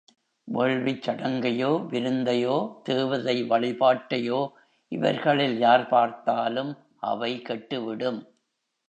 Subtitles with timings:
[0.47, 2.79] வேள்விச் சடங்கையோ, விருந்தையோ,
[2.83, 4.39] தேவதை வழிபாட்டையோ
[4.91, 6.77] இவர்களில் யார் பார்த்தாலும்
[7.03, 8.19] அவை கெட்டுவிடும்.